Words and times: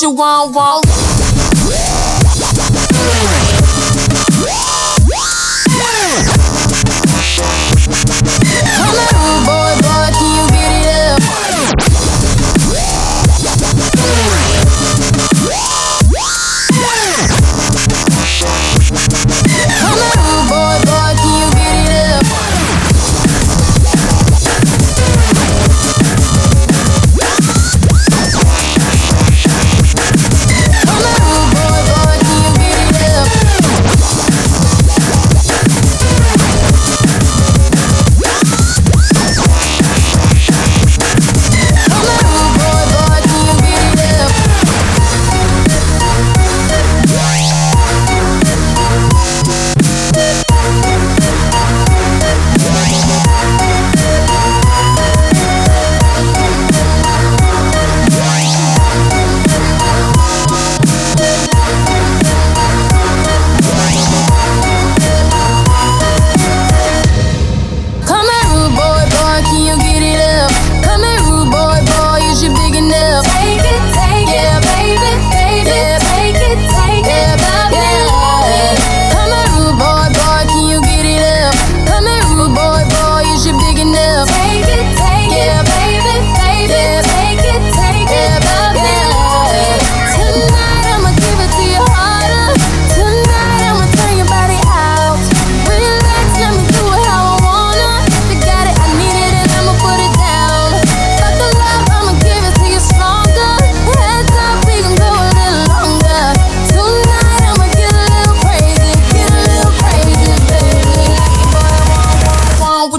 you 0.00 0.10
want, 0.10 0.54
want. 0.54 0.84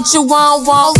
what 0.06 0.14
you 0.14 0.22
want, 0.22 0.66
want. 0.68 0.96